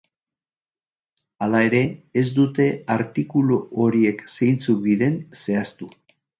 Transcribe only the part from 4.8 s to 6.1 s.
diren zehaztu.